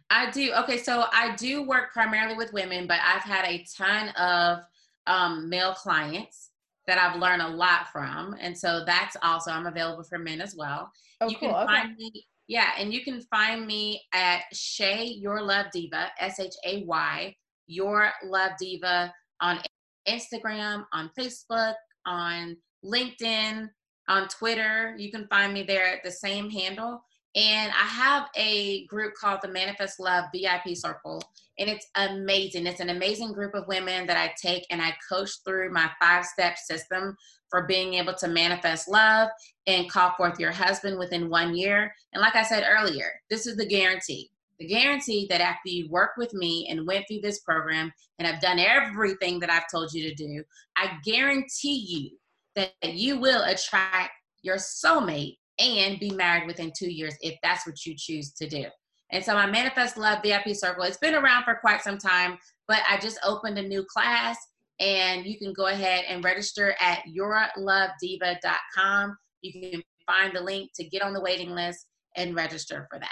[0.10, 0.52] I do.
[0.64, 4.60] Okay, so I do work primarily with women, but I've had a ton of
[5.08, 6.50] um, male clients
[6.86, 10.56] that I've learned a lot from, and so that's also I'm available for men as
[10.56, 10.92] well.
[11.22, 11.50] Oh, you cool.
[11.50, 11.66] can okay.
[11.66, 16.56] find me, yeah, and you can find me at Shay Your Love Diva, S H
[16.66, 17.36] A Y
[17.68, 19.60] your Love Diva on
[20.08, 23.70] Instagram, on Facebook, on LinkedIn,
[24.08, 24.96] on Twitter.
[24.98, 27.04] You can find me there at the same handle.
[27.36, 31.22] And I have a group called the Manifest Love VIP Circle,
[31.60, 32.68] and it's amazing.
[32.68, 36.26] It's an amazing group of women that I take and I coach through my five
[36.26, 37.16] step system
[37.50, 39.30] for being able to manifest love
[39.66, 41.94] and call forth your husband within one year.
[42.12, 44.30] And like I said earlier, this is the guarantee
[44.62, 48.42] the guarantee that after you work with me and went through this program and I've
[48.42, 50.44] done everything that I've told you to do,
[50.78, 52.12] I guarantee you
[52.56, 54.12] that you will attract
[54.44, 58.66] your soulmate and be married within two years if that's what you choose to do.
[59.12, 62.38] And so my Manifest Love VIP Circle, it's been around for quite some time,
[62.68, 64.38] but I just opened a new class
[64.80, 69.18] and you can go ahead and register at yourlovediva.com.
[69.42, 73.10] You can find the link to get on the waiting list and register for that.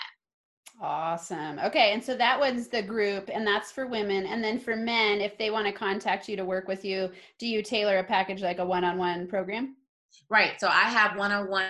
[0.81, 1.59] Awesome.
[1.59, 1.91] Okay.
[1.93, 4.25] And so that was the group, and that's for women.
[4.25, 7.47] And then for men, if they want to contact you to work with you, do
[7.47, 9.75] you tailor a package like a one on one program?
[10.29, 10.59] Right.
[10.59, 11.67] So I have one on one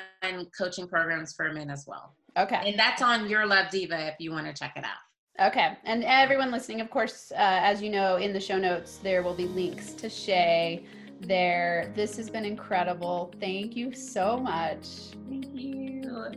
[0.57, 2.14] coaching programs for men as well.
[2.38, 2.62] Okay.
[2.64, 5.47] And that's on Your Love Diva if you want to check it out.
[5.47, 5.78] Okay.
[5.86, 9.34] And everyone listening, of course, uh, as you know, in the show notes, there will
[9.34, 10.84] be links to Shay
[11.22, 11.91] there.
[11.95, 13.34] This has been incredible.
[13.39, 14.88] Thank you so much.
[15.28, 16.28] Thank you.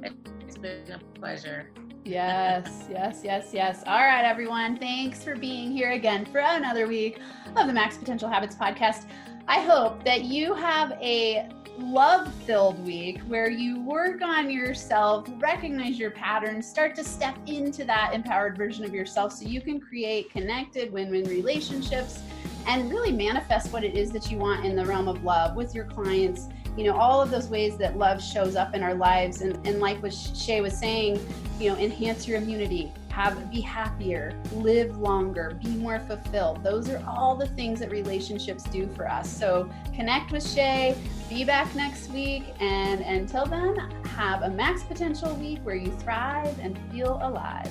[0.40, 1.68] It's been a pleasure.
[2.04, 3.84] Yes, yes, yes, yes.
[3.86, 4.76] All right, everyone.
[4.76, 7.20] Thanks for being here again for another week
[7.56, 9.04] of the Max Potential Habits podcast.
[9.46, 11.48] I hope that you have a
[11.78, 17.84] love filled week where you work on yourself, recognize your patterns, start to step into
[17.84, 22.20] that empowered version of yourself so you can create connected win win relationships
[22.66, 25.72] and really manifest what it is that you want in the realm of love with
[25.72, 26.48] your clients.
[26.76, 29.42] You know, all of those ways that love shows up in our lives.
[29.42, 31.20] And, and like what Shay was saying,
[31.60, 36.64] you know, enhance your immunity, have be happier, live longer, be more fulfilled.
[36.64, 39.28] Those are all the things that relationships do for us.
[39.28, 40.96] So connect with Shay,
[41.28, 43.76] be back next week, and until then,
[44.16, 47.70] have a max potential week where you thrive and feel alive.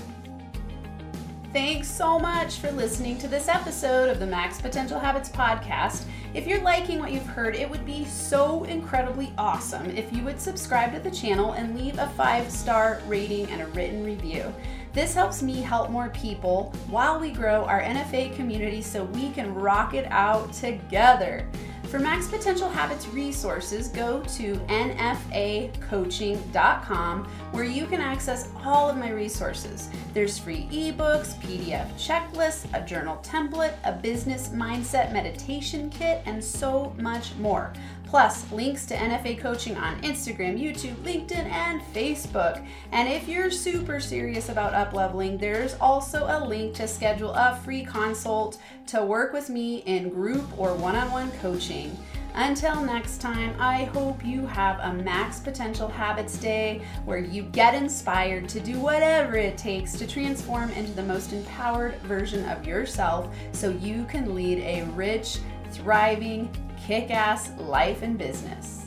[1.51, 6.05] Thanks so much for listening to this episode of the Max Potential Habits podcast.
[6.33, 10.39] If you're liking what you've heard, it would be so incredibly awesome if you would
[10.39, 14.53] subscribe to the channel and leave a five star rating and a written review.
[14.93, 19.53] This helps me help more people while we grow our NFA community so we can
[19.53, 21.45] rock it out together.
[21.91, 29.09] For Max Potential Habits resources, go to nfacoaching.com where you can access all of my
[29.09, 29.89] resources.
[30.13, 36.95] There's free ebooks, PDF checklists, a journal template, a business mindset meditation kit, and so
[36.97, 37.73] much more
[38.11, 42.61] plus links to NFA coaching on Instagram, YouTube, LinkedIn, and Facebook.
[42.91, 47.85] And if you're super serious about upleveling, there's also a link to schedule a free
[47.85, 51.97] consult to work with me in group or one on one coaching.
[52.35, 57.73] Until next time, I hope you have a Max Potential Habits Day where you get
[57.73, 63.33] inspired to do whatever it takes to transform into the most empowered version of yourself
[63.53, 65.39] so you can lead a rich,
[65.71, 66.53] thriving,
[66.91, 68.80] kick ass life and business.